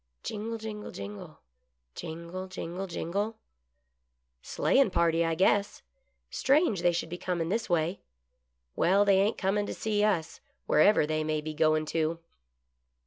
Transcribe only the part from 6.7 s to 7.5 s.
they should be GOOD LUCK. 63 cornin'